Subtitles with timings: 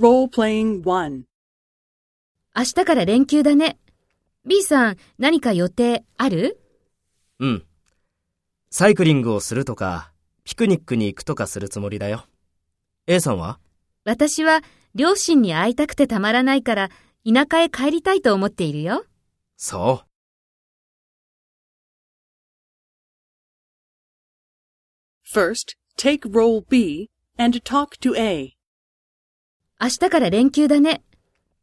[0.00, 1.24] Role-playing 1.
[2.56, 3.78] 明日から連休だね。
[4.46, 6.58] B さん、何か予定ある？
[7.38, 7.66] うん。
[8.70, 10.10] サイクリングをするとか、
[10.44, 12.24] ピクニックに行くとかするつもりだよ。
[13.08, 13.58] A さんは？
[14.06, 14.62] 私は
[14.94, 16.88] 両親に会いたくてたまらないから、
[17.30, 19.04] 田舎へ帰りたいと思っているよ。
[19.58, 20.02] そ
[25.26, 25.38] う。
[25.38, 28.54] First, take role B and talk to A.
[29.82, 31.02] 明日から連休だね。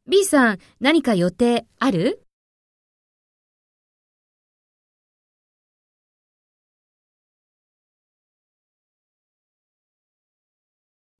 [0.07, 2.25] B さん、何か予定ある？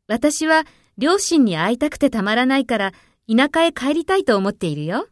[0.07, 0.65] 私は
[0.97, 2.91] 両親に会いたくてたまらないから、
[3.29, 5.07] 田舎へ帰りたいと思っているよ。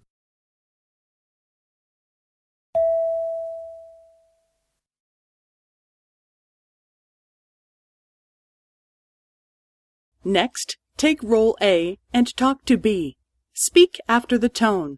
[10.25, 13.17] Next, take role A and talk to B.
[13.53, 14.97] Speak after the tone.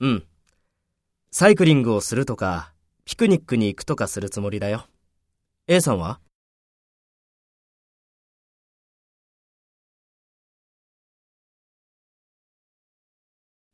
[0.00, 0.26] うん。
[1.30, 4.86] サイクリングをするとか、ピクニックに行くとかするつもりだよ。
[5.66, 6.20] A さんは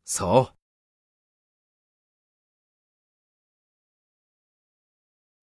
[0.04, 0.59] そう。